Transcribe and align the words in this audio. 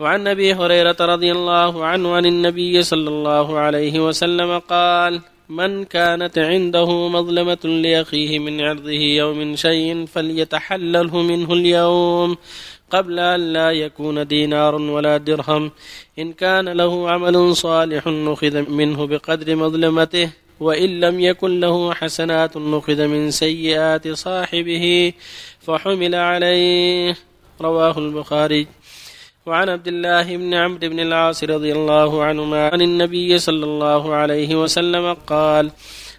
وعن 0.00 0.28
أبي 0.28 0.54
هريرة 0.54 0.96
رضي 1.00 1.32
الله 1.32 1.84
عنه 1.84 2.14
عن 2.14 2.26
النبي 2.26 2.82
صلى 2.82 3.08
الله 3.08 3.58
عليه 3.58 4.00
وسلم 4.00 4.58
قال 4.58 5.20
من 5.48 5.84
كانت 5.84 6.38
عنده 6.38 7.08
مظلمة 7.08 7.64
لأخيه 7.64 8.38
من 8.38 8.60
عرضه 8.60 8.90
يوم 8.90 9.56
شيء 9.56 10.06
فليتحلله 10.06 11.22
منه 11.22 11.52
اليوم 11.52 12.36
قبل 12.90 13.18
أن 13.18 13.52
لا 13.52 13.70
يكون 13.70 14.26
دينار 14.26 14.74
ولا 14.74 15.16
درهم. 15.16 15.70
إن 16.18 16.32
كان 16.32 16.68
له 16.68 17.10
عمل 17.10 17.56
صالح 17.56 18.06
نخذ 18.06 18.70
منه 18.70 19.06
بقدر 19.06 19.56
مظلمته 19.56 20.30
وإن 20.60 21.00
لم 21.00 21.20
يكن 21.20 21.60
له 21.60 21.94
حسنات 21.94 22.56
نخذ 22.56 23.06
من 23.06 23.30
سيئات 23.30 24.08
صاحبه 24.08 25.12
فحمل 25.60 26.14
عليه. 26.14 27.16
رواه 27.60 27.98
البخاري. 27.98 28.66
وعن 29.50 29.68
عبد 29.68 29.88
الله 29.88 30.36
بن 30.36 30.54
عمرو 30.54 30.78
بن 30.78 31.00
العاص 31.00 31.44
رضي 31.44 31.72
الله 31.72 32.24
عنهما 32.24 32.68
عن 32.68 32.80
النبي 32.82 33.38
صلى 33.38 33.64
الله 33.64 34.14
عليه 34.14 34.50
وسلم 34.62 35.06
قال 35.26 35.70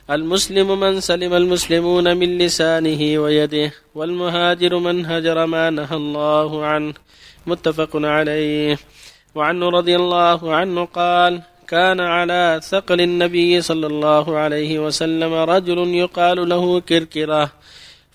المسلم 0.09 0.79
من 0.79 0.99
سلم 0.99 1.33
المسلمون 1.33 2.17
من 2.17 2.37
لسانه 2.37 3.01
ويده 3.23 3.71
والمهاجر 3.95 4.77
من 4.77 5.05
هجر 5.05 5.45
ما 5.45 5.69
نهى 5.69 5.95
الله 5.95 6.65
عنه. 6.65 6.93
متفق 7.47 7.93
عليه. 7.95 8.77
وعنه 9.35 9.69
رضي 9.69 9.95
الله 9.95 10.55
عنه 10.55 10.85
قال 10.85 11.41
كان 11.67 11.99
على 11.99 12.59
ثقل 12.63 13.01
النبي 13.01 13.61
صلى 13.61 13.87
الله 13.87 14.37
عليه 14.37 14.79
وسلم 14.79 15.33
رجل 15.33 15.79
يقال 16.03 16.49
له 16.49 16.79
كركرة 16.79 17.51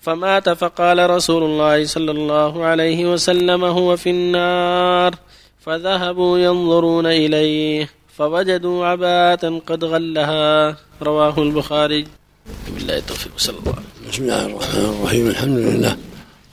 فمات 0.07 0.49
فقال 0.49 1.09
رسول 1.09 1.43
الله 1.43 1.85
صلى 1.85 2.11
الله 2.11 2.53
عليه 2.65 3.11
وسلم 3.11 3.63
هو 3.63 3.97
في 3.97 4.09
النار 4.09 5.15
فذهبوا 5.59 6.39
ينظرون 6.39 7.05
إليه 7.05 7.89
فوجدوا 8.17 8.85
عباءة 8.85 9.61
قد 9.67 9.83
غلها. 9.83 10.77
رواه 11.01 11.35
البخاري. 11.43 12.07
بالله 12.67 12.97
التوفيق 12.97 13.31
صلى 13.37 13.59
الله 13.59 13.73
عليه 13.75 14.11
بسم 14.11 14.23
الله 14.23 14.45
الرحمن 14.45 14.85
الرحيم 14.85 15.27
الحمد 15.27 15.57
لله 15.57 15.97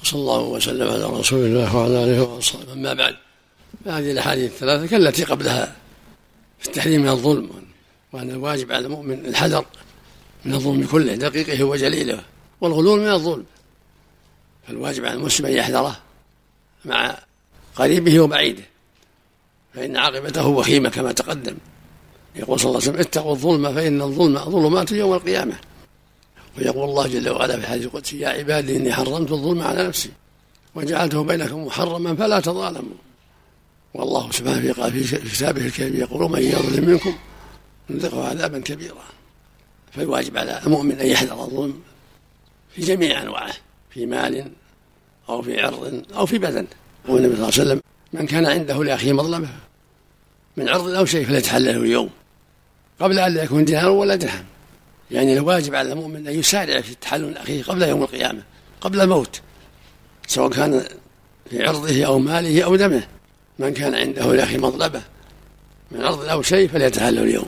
وصلى 0.03 0.21
الله 0.21 0.43
وسلم 0.43 0.89
على 0.89 1.05
رسول 1.05 1.47
الله 1.47 1.77
وعلى 1.77 2.05
آله 2.05 2.23
وأصحابه. 2.23 2.73
أما 2.73 2.93
بعد 2.95 3.15
فهذه 3.85 4.11
الأحاديث 4.11 4.53
الثلاثة 4.53 4.87
كالتي 4.87 5.25
قبلها 5.25 5.77
في 6.59 6.67
التحريم 6.69 7.01
من 7.03 7.09
الظلم 7.09 7.51
وأن 8.13 8.31
الواجب 8.31 8.73
على 8.73 8.87
المؤمن 8.87 9.27
الحذر 9.27 9.65
من 10.45 10.55
الظلم 10.55 10.87
كله 10.93 11.15
دقيقه 11.15 11.65
وجليله. 11.65 12.34
والغلول 12.61 13.01
من 13.01 13.11
الظلم. 13.11 13.45
فالواجب 14.69 15.05
على 15.05 15.15
المسلم 15.15 15.47
أن 15.47 15.53
يحذره 15.53 16.01
مع 16.85 17.19
قريبه 17.77 18.21
وبعيده 18.21 18.63
فإن 19.75 19.97
عاقبته 19.97 20.47
وخيمة 20.47 20.89
كما 20.89 21.13
تقدم. 21.13 21.57
يقول 22.37 22.61
صلى 22.61 22.69
الله 22.69 22.81
عليه 22.81 22.91
وسلم 22.91 23.01
اتقوا 23.01 23.33
الظلم 23.33 23.75
فإن 23.75 24.03
الظلم 24.03 24.39
ظلمات 24.39 24.93
يوم 24.93 25.15
القيامة. 25.15 25.57
ويقول 26.59 26.89
الله 26.91 27.07
جل 27.07 27.29
وعلا 27.29 27.57
في 27.57 27.61
الحديث 27.61 27.85
القدسي 27.85 28.21
يا 28.21 28.29
عبادي 28.29 28.77
إني 28.77 28.93
حرمت 28.93 29.33
الظلم 29.33 29.63
على 29.63 29.89
نفسي 29.89 30.11
وجعلته 30.75 31.25
بينكم 31.25 31.67
محرما 31.67 32.17
فلا 32.17 32.41
تظالموا. 32.41 32.97
والله 33.95 34.31
سبحانه 34.33 34.73
في 34.91 35.19
كتابه 35.19 35.67
الكريم 35.67 35.97
يقول 35.97 36.31
من 36.31 36.43
يظلم 36.43 36.85
منكم 36.85 37.15
نذقه 37.91 38.29
عذابا 38.29 38.59
كبيرا 38.59 39.05
فالواجب 39.93 40.39
على 40.39 40.61
المؤمن 40.67 41.01
أن 41.01 41.07
يحذر 41.07 41.45
الظلم 41.45 41.81
في 42.75 42.81
جميع 42.81 43.23
أنواعه 43.23 43.53
في 43.91 44.07
مال 44.07 44.51
أو 45.29 45.43
في 45.43 45.61
عرض 45.61 46.03
أو 46.17 46.27
في 46.27 46.39
بدن 46.39 46.67
والنبي 47.09 47.37
صلى 47.37 47.49
الله 47.49 47.53
عليه 47.59 47.63
وسلم 47.63 47.81
من 48.13 48.27
كان 48.27 48.47
عنده 48.47 48.85
لأخيه 48.85 49.13
مظلمة 49.13 49.49
من 50.57 50.69
عرض 50.69 50.89
أو 50.89 51.05
شيء 51.05 51.27
فليتحلله 51.27 51.77
اليوم 51.77 52.11
قبل 53.01 53.19
أن 53.19 53.35
لا 53.35 53.43
يكون 53.43 53.65
دينار 53.65 53.91
ولا 53.91 54.15
درهم 54.15 54.45
يعني 55.11 55.33
الواجب 55.33 55.75
على 55.75 55.93
المؤمن 55.93 56.27
أن 56.27 56.39
يسارع 56.39 56.81
في 56.81 56.91
التحلل 56.91 57.27
من 57.27 57.37
أخيه 57.37 57.63
قبل 57.63 57.83
يوم 57.83 58.03
القيامة 58.03 58.43
قبل 58.81 59.01
الموت 59.01 59.41
سواء 60.27 60.51
كان 60.51 60.85
في 61.51 61.67
عرضه 61.67 62.05
أو 62.05 62.19
ماله 62.19 62.63
أو 62.63 62.77
دمه. 62.77 63.03
من 63.59 63.75
كان 63.75 63.95
عنده 63.95 64.35
لأخيه 64.35 64.59
مظلمة 64.59 65.03
من 65.91 66.05
عرض 66.05 66.29
أو 66.29 66.43
شيء 66.43 66.69
فليتحلل 66.69 67.19
اليوم 67.19 67.47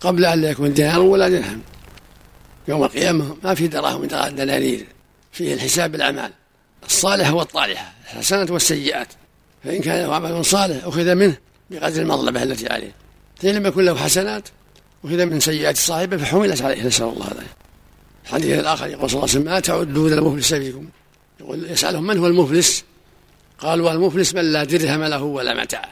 قبل 0.00 0.24
أن 0.24 0.40
لا 0.40 0.50
يكون 0.50 0.74
دينار 0.74 1.00
ولا 1.00 1.28
درهم 1.28 1.60
يوم 2.70 2.84
القيامة 2.84 3.36
ما 3.44 3.54
في 3.54 3.68
دراهم 3.68 4.04
دنانير 4.06 4.86
فيه 5.32 5.54
الحساب 5.54 5.92
بالأعمال 5.92 6.32
الصالحة 6.86 7.34
والطالحة 7.34 7.92
الحسنات 8.12 8.50
والسيئات. 8.50 9.08
فإن 9.64 9.80
كان 9.80 10.06
له 10.06 10.14
عمل 10.14 10.44
صالح 10.44 10.86
أخذ 10.86 11.14
منه 11.14 11.36
بقدر 11.70 12.02
المظلمة 12.02 12.42
التي 12.42 12.72
عليه. 12.72 12.94
فإن 13.36 13.54
لم 13.54 13.66
يكن 13.66 13.84
له 13.84 13.94
حسنات 13.94 14.48
أخذ 15.04 15.26
من 15.26 15.40
سيئات 15.40 15.76
صاحبه 15.76 16.16
فحملت 16.16 16.62
عليه 16.62 16.86
نسأل 16.86 17.06
الله 17.06 17.26
ذلك 17.26 17.56
الحديث 18.24 18.58
الآخر 18.58 18.86
يقول 18.86 19.10
صلى 19.10 19.18
الله 19.18 19.30
عليه 19.30 19.40
وسلم 19.40 19.44
ما 19.44 19.60
تعدون 19.60 20.12
المفلس 20.12 20.54
فيكم 20.54 20.88
يقول 21.40 21.70
يسألهم 21.70 22.06
من 22.06 22.18
هو 22.18 22.26
المفلس؟ 22.26 22.84
قالوا 23.58 23.92
المفلس 23.92 24.34
من 24.34 24.52
لا 24.52 24.64
درهم 24.64 25.04
له 25.04 25.22
ولا 25.22 25.54
متاع. 25.54 25.88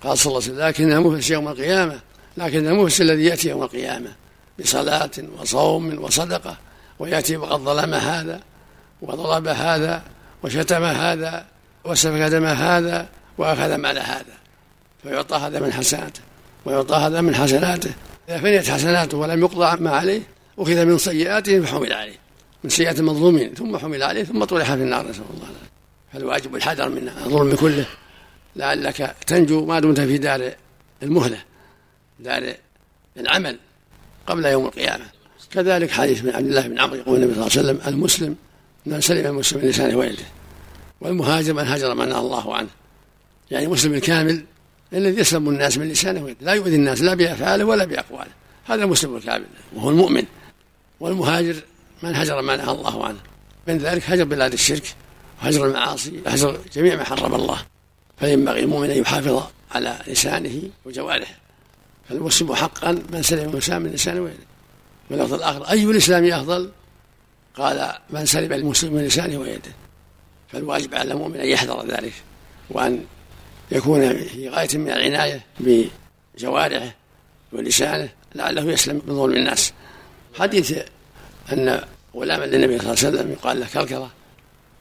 قال 0.00 0.18
صلى 0.18 0.30
الله 0.30 0.42
عليه 0.42 0.52
وسلم 0.52 0.66
لكن 0.66 0.92
المفلس 0.92 1.30
يوم 1.30 1.48
القيامة 1.48 2.00
لكن 2.36 2.66
المفلس 2.66 3.00
الذي 3.00 3.24
يأتي 3.24 3.48
يوم 3.48 3.62
القيامة. 3.62 4.10
بصلاة 4.58 5.10
وصوم 5.40 6.04
وصدقة 6.04 6.56
ويأتي 6.98 7.36
وقد 7.36 7.60
ظلم 7.60 7.94
هذا 7.94 8.40
وضرب 9.02 9.48
هذا 9.48 10.02
وشتم 10.42 10.84
هذا 10.84 11.46
وسفك 11.84 12.20
دم 12.20 12.44
هذا 12.44 13.08
وأخذ 13.38 13.74
مال 13.74 13.98
هذا. 13.98 14.38
فيعطى 15.02 15.36
هذا 15.36 15.60
من 15.60 15.72
حسناته 15.72 16.20
ويعطى 16.64 16.96
هذا 16.96 17.20
من 17.20 17.34
حسناته. 17.34 17.90
إذا 18.28 18.38
فنيت 18.38 18.68
حسناته 18.68 19.16
ولم 19.16 19.40
يقضى 19.40 19.82
ما 19.82 19.90
عليه 19.90 20.22
أخذ 20.58 20.84
من 20.84 20.98
سيئاته 20.98 21.60
فحمل 21.60 21.92
عليه 21.92 22.16
من 22.64 22.70
سيئات 22.70 22.98
المظلومين 22.98 23.54
ثم 23.54 23.76
حمل 23.76 24.02
عليه 24.02 24.24
ثم 24.24 24.44
طرح 24.44 24.74
في 24.74 24.82
النار 24.82 25.08
نسأل 25.08 25.22
الله 25.34 25.46
العافية. 25.46 25.68
فالواجب 26.12 26.56
الحذر 26.56 26.88
من 26.88 27.08
الظلم 27.08 27.56
كله. 27.56 27.86
لعلك 28.56 29.14
تنجو 29.26 29.66
ما 29.66 29.80
دمت 29.80 30.00
في 30.00 30.18
دار 30.18 30.52
المهلة 31.02 31.38
دار 32.20 32.54
العمل. 33.16 33.58
قبل 34.28 34.44
يوم 34.44 34.66
القيامة. 34.66 35.04
كذلك 35.50 35.90
حديث 35.90 36.24
من 36.24 36.30
عبد 36.30 36.46
الله 36.46 36.68
بن 36.68 36.78
عمرو 36.78 36.96
يقول 36.96 37.16
النبي 37.16 37.34
صلى 37.34 37.46
الله 37.46 37.58
عليه 37.58 37.68
وسلم 37.68 37.94
المسلم 37.94 38.36
من 38.86 39.00
سلم 39.00 39.26
المسلم 39.26 39.60
من 39.60 39.68
لسانه 39.68 39.96
ويده 39.96 40.24
والمهاجر 41.00 41.54
من 41.54 41.64
هاجر 41.64 41.94
من 41.94 42.12
الله 42.12 42.56
عنه. 42.56 42.68
يعني 43.50 43.66
مسلم 43.66 43.94
الكامل 43.94 44.44
الذي 44.92 45.20
يسلم 45.20 45.48
الناس 45.48 45.78
من 45.78 45.88
لسانه 45.88 46.24
ويده 46.24 46.38
لا 46.40 46.52
يؤذي 46.52 46.76
الناس 46.76 47.02
لا 47.02 47.14
بافعاله 47.14 47.64
ولا 47.64 47.84
باقواله 47.84 48.30
هذا 48.64 48.84
المسلم 48.84 49.16
الكامل 49.16 49.46
وهو 49.74 49.90
المؤمن. 49.90 50.24
والمهاجر 51.00 51.56
من 52.02 52.14
هجر 52.14 52.42
ما 52.42 52.56
نهى 52.56 52.72
الله 52.72 53.04
عنه. 53.04 53.18
من 53.68 53.78
ذلك 53.78 54.10
هجر 54.10 54.24
بلاد 54.24 54.52
الشرك 54.52 54.94
وهجر 55.42 55.66
المعاصي 55.66 56.20
وهجر 56.26 56.60
جميع 56.72 56.96
ما 56.96 57.04
حرم 57.04 57.34
الله. 57.34 57.58
فينبغي 58.18 58.60
المؤمن 58.60 58.90
أن 58.90 58.98
يحافظ 58.98 59.42
على 59.70 59.98
لسانه 60.06 60.62
وجوارحه 60.84 61.47
فالمسلم 62.08 62.54
حقا 62.54 63.02
من 63.12 63.22
سلم 63.22 63.48
الإنسان 63.48 63.82
من 63.82 63.90
لسانه 63.90 64.20
ويده 64.20 64.46
واللفظ 65.10 65.34
الأخر. 65.34 65.70
أي 65.70 65.84
الإسلام 65.84 66.32
أفضل؟ 66.32 66.70
قال 67.56 67.92
من 68.10 68.26
سلم 68.26 68.52
المسلم 68.52 68.94
من 68.94 69.04
لسانه 69.04 69.38
ويده. 69.38 69.72
فالواجب 70.48 70.94
على 70.94 71.12
المؤمن 71.12 71.40
أن 71.40 71.46
يحذر 71.46 71.86
ذلك 71.86 72.12
وأن 72.70 73.04
يكون 73.70 74.18
في 74.18 74.48
غاية 74.48 74.78
من 74.78 74.90
العناية 74.90 75.44
بجوارحه 75.60 76.94
ولسانه 77.52 78.08
لعله 78.34 78.62
يسلم 78.62 79.02
من 79.06 79.16
ظلم 79.16 79.36
الناس. 79.36 79.72
حديث 80.38 80.78
أن 81.52 81.80
غلاما 82.14 82.44
للنبي 82.44 82.78
صلى 82.78 82.92
الله 82.92 82.98
عليه 83.06 83.08
وسلم 83.08 83.32
يقال 83.32 83.60
له 83.60 83.66
كركرة 83.66 84.10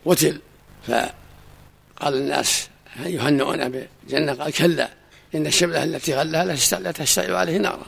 قتل. 0.06 0.42
فقال 0.88 2.14
الناس 2.14 2.68
هل 2.86 3.14
يهنئون 3.14 3.70
بالجنة 3.70 4.34
قال 4.34 4.54
كلا. 4.54 4.90
إن 5.36 5.48
الشبلة 5.48 5.84
التي 5.84 6.14
غلها 6.16 6.46
لا 6.80 6.92
تشتعل 6.92 7.36
عليه 7.36 7.58
نارا. 7.58 7.86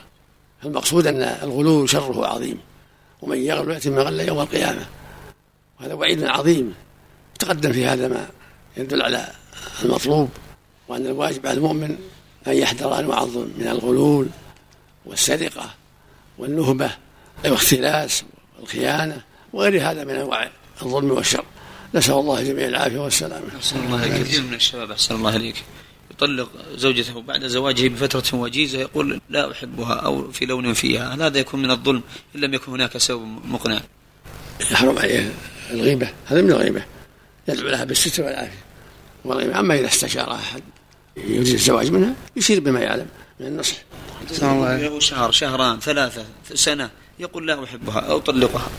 فالمقصود 0.62 1.06
أن 1.06 1.22
الغلو 1.22 1.86
شره 1.86 2.26
عظيم. 2.26 2.60
ومن 3.22 3.38
يغلو 3.38 3.72
يأتي 3.72 3.90
من 3.90 3.98
غل 3.98 4.20
يوم 4.20 4.40
القيامة. 4.40 4.86
وهذا 5.80 5.94
وعيد 5.94 6.24
عظيم. 6.24 6.74
تقدم 7.38 7.72
في 7.72 7.86
هذا 7.86 8.08
ما 8.08 8.28
يدل 8.76 9.02
على 9.02 9.32
المطلوب 9.82 10.28
وأن 10.88 11.06
الواجب 11.06 11.46
على 11.46 11.56
المؤمن 11.56 11.98
أن 12.46 12.56
يحذر 12.56 12.98
أنواع 12.98 13.22
الظلم 13.22 13.54
من 13.58 13.68
الغلول 13.68 14.26
والسرقة 15.06 15.70
والنهبة 16.38 16.90
والاختلاس 17.44 18.24
والخيانة 18.58 19.22
وغير 19.52 19.90
هذا 19.90 20.04
من 20.04 20.14
أنواع 20.14 20.50
الظلم 20.82 21.10
والشر. 21.10 21.44
نسأل 21.94 22.14
الله 22.14 22.42
جميع 22.42 22.66
العافية 22.68 22.98
والسلامة 22.98 23.44
أحسن 23.56 23.76
الله 23.84 24.18
كثير 24.18 24.42
من 24.42 24.54
الشباب 24.54 24.90
أحسن 24.90 25.14
الله 25.14 25.36
إليك. 25.36 25.64
يطلق 26.22 26.48
زوجته 26.74 27.22
بعد 27.22 27.46
زواجه 27.46 27.88
بفترة 27.88 28.38
وجيزة 28.38 28.78
يقول 28.78 29.20
لا 29.30 29.52
أحبها 29.52 29.94
أو 29.94 30.32
في 30.32 30.46
لون 30.46 30.72
فيها. 30.72 31.14
هل 31.14 31.22
هذا 31.22 31.38
يكون 31.38 31.62
من 31.62 31.70
الظلم 31.70 32.02
إن 32.36 32.40
لم 32.40 32.54
يكن 32.54 32.72
هناك 32.72 32.98
سبب 32.98 33.40
مقنع. 33.44 33.80
يحرم 34.60 34.98
عليه 34.98 35.32
الغيبة 35.70 36.10
هذا 36.26 36.42
من 36.42 36.50
الغيبة. 36.50 36.84
يدعو 37.48 37.68
لها 37.68 37.84
بالستر 37.84 38.22
والعافية. 38.22 38.64
والغيبة 39.24 39.60
أما 39.60 39.74
إذا 39.74 39.86
استشار 39.86 40.34
أحد 40.34 40.62
يريد 41.16 41.46
الزواج 41.46 41.90
منها 41.90 42.14
يشير 42.36 42.60
بما 42.60 42.80
يعلم 42.80 43.06
من 43.40 43.46
النصح. 43.46 43.76
له 44.42 45.00
شهر 45.00 45.30
شهران 45.30 45.80
ثلاثة 45.80 46.24
سنة 46.54 46.90
يقول 47.18 47.46
لا 47.46 47.64
أحبها 47.64 48.00
أو 48.00 48.18
طلقها 48.18 48.70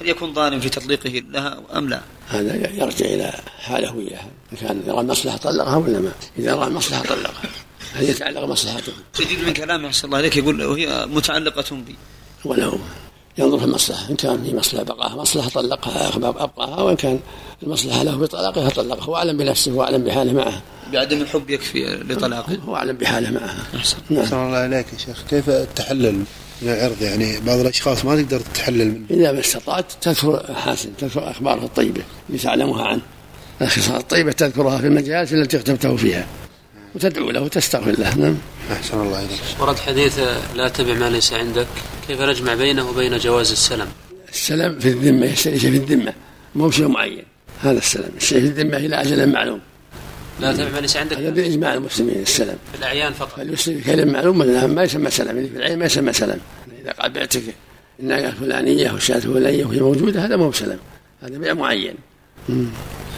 هل 0.00 0.08
يكون 0.08 0.34
ظالم 0.34 0.60
في 0.60 0.68
تطليقه 0.68 1.22
لها 1.30 1.60
أم 1.76 1.88
لا؟ 1.88 2.00
هذا 2.28 2.54
يرجع 2.54 3.06
إلى 3.06 3.32
حاله 3.58 3.96
وياها 3.96 4.30
إن 4.52 4.56
كان 4.56 4.82
يرى 4.86 5.00
المصلحة 5.00 5.36
طلقها 5.36 5.76
ولا 5.76 6.00
ما؟ 6.00 6.12
إذا 6.38 6.54
رأى 6.54 6.68
المصلحة 6.68 7.02
طلقها 7.02 7.42
هل 7.94 8.10
يتعلق 8.10 8.44
مصلحته 8.44 8.92
تجد 9.14 9.44
من 9.46 9.52
كلامه 9.52 9.88
أحسن 9.88 10.06
الله 10.06 10.18
عليك 10.18 10.36
يقول 10.36 10.64
وهي 10.64 11.06
متعلقة 11.06 11.76
بي. 11.76 11.96
وله 12.44 12.78
ينظر 13.38 13.58
في 13.58 13.64
المصلحة 13.64 14.10
إن 14.10 14.16
كان 14.16 14.44
في 14.44 14.56
مصلحة 14.56 14.84
بقاها 14.84 15.16
مصلحة 15.16 15.48
طلقها 15.48 16.16
أبقاها 16.16 16.82
وإن 16.82 16.96
كان 16.96 17.20
المصلحة 17.62 18.02
له 18.02 18.16
بطلاقها 18.16 18.70
طلقها 18.70 19.04
هو 19.04 19.16
أعلم 19.16 19.36
بنفسه 19.36 19.72
وأعلم 19.72 20.04
بحاله 20.04 20.32
معها 20.32 20.62
بعدم 20.92 21.20
الحب 21.20 21.50
يكفي 21.50 21.84
لطلاقه 22.08 22.54
هو 22.54 22.76
أعلم 22.76 22.96
بحاله 22.96 23.30
معها. 23.30 23.66
أحسن. 23.76 23.96
نعم. 24.10 24.22
أحسن 24.22 24.36
الله 24.36 24.58
عليك 24.58 24.86
يا 24.92 24.98
شيخ. 24.98 25.22
كيف 25.30 25.48
التحلل 25.48 26.14
من 26.62 26.68
العرض 26.68 27.02
يعني 27.02 27.40
بعض 27.40 27.58
الأشخاص 27.58 28.04
ما 28.04 28.22
تقدر 28.22 28.40
تتحلل 28.40 28.88
منه. 28.88 29.04
إذا 29.10 29.32
ما 29.32 29.40
استطعت 29.40 29.92
تذكر 30.00 30.54
حاسن 30.54 30.96
تذكر 30.98 31.30
أخباره 31.30 31.64
الطيبة 31.64 32.02
اللي 32.28 32.40
تعلمها 32.40 32.84
عنه. 32.84 33.00
الخصال 33.62 33.96
الطيبة 33.96 34.32
تذكرها 34.32 34.78
في 34.78 34.86
المجالس 34.86 35.32
التي 35.32 35.56
اختبته 35.56 35.96
فيها. 35.96 36.26
وتدعو 36.94 37.30
له 37.30 37.42
وتستغفر 37.42 37.90
له. 37.90 38.14
نعم. 38.14 38.36
أحسن 38.72 39.00
الله 39.00 39.16
عليك 39.16 39.30
ورد 39.60 39.78
حديث 39.78 40.18
لا 40.54 40.68
تبع 40.68 40.94
ما 40.94 41.10
ليس 41.10 41.32
عندك. 41.32 41.66
كيف 42.08 42.20
نجمع 42.20 42.54
بينه 42.54 42.88
وبين 42.88 43.18
جواز 43.18 43.50
السلم؟ 43.50 43.88
السلام 44.32 44.78
في 44.78 44.88
الذمة 44.88 45.26
يشتري 45.26 45.60
شيء 45.60 45.70
في 45.70 45.76
الذمة. 45.76 46.12
مو 46.54 46.70
شيء 46.70 46.88
معين. 46.88 47.24
هذا 47.62 47.78
السلام 47.78 48.10
الشيء 48.16 48.40
في 48.40 48.46
الذمة 48.46 48.76
إلى 48.76 49.00
أجل 49.00 49.32
معلوم. 49.32 49.60
لا 50.40 50.52
تبع 50.52 50.68
ما 50.68 50.78
ليس 50.78 50.96
عندك؟ 50.96 51.16
هذا 51.16 51.30
بإجماع 51.30 51.74
المسلمين 51.74 52.22
السلام. 52.22 52.56
في 52.72 52.78
الأعيان 52.78 53.12
فقط. 53.12 53.36
فاليسلم 53.36 53.80
كلمة 53.80 54.12
معلومة 54.12 54.44
لا؟ 54.44 54.66
ما 54.66 54.82
يسمى 54.82 55.10
سلام 55.10 55.38
اللي 55.38 55.48
في 55.48 55.56
العين 55.56 55.78
ما 55.78 55.84
يسمى 55.84 56.12
سلام 56.12 56.38
إذا 56.82 56.92
قال 56.92 57.12
بعتك 57.12 57.42
الناقة 58.00 58.28
الفلانية 58.28 58.92
والشاة 58.92 59.16
الفلانية 59.16 59.64
وهي 59.64 59.80
موجودة 59.80 60.24
هذا 60.24 60.36
مو 60.36 60.52
سلام 60.52 60.78
هذا 61.22 61.38
بيع 61.38 61.54
معين. 61.54 61.94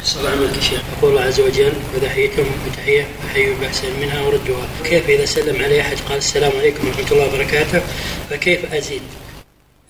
صلى 0.05 0.29
عليك 0.29 0.57
يا 0.57 0.61
شيخ. 0.61 0.81
يقول 0.99 1.11
الله 1.11 1.23
عز 1.23 1.41
وجل 1.41 1.73
واذا 1.95 2.09
حييتم 2.09 2.45
بتحية. 2.67 3.07
فحيوا 3.23 3.57
باحسن 3.61 3.89
منها 4.01 4.23
وردوها 4.23 4.69
كيف 4.85 5.09
إذا 5.09 5.25
سلم 5.25 5.63
علي 5.63 5.81
أحد 5.81 5.97
قال 6.09 6.19
السلام 6.19 6.53
عليكم 6.59 6.89
ورحمة 6.89 7.13
الله 7.13 7.35
وبركاته 7.35 7.83
فكيف 8.31 8.75
أزيد؟ 8.75 9.03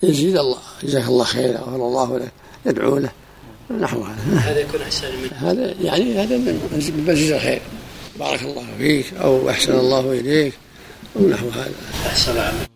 يزيد 0.03 0.37
الله. 0.37 0.57
جزاك 0.83 1.07
الله 1.07 1.23
خير 1.23 1.51
غفر 1.57 1.75
الله 1.75 2.17
له. 2.17 2.27
يدعو 2.65 2.97
له. 2.97 3.09
نحو. 3.71 4.03
هذا 4.03 4.39
هذا 4.39 4.59
يكون 4.59 4.81
أحسن 4.81 5.07
منه 5.07 5.51
هذا 5.51 5.73
يعني 5.81 6.23
هذا 6.23 6.37
من 6.37 7.03
مزيد 7.07 7.31
الخير. 7.31 7.61
بارك 8.19 8.41
الله 8.41 8.65
فيك 8.77 9.13
أو 9.13 9.49
أحسن 9.49 9.79
الله 9.79 10.11
إليك 10.11 10.53
ونحو 11.15 11.49
هذا. 11.49 11.71
أحسن 12.05 12.37
عليك. 12.37 12.72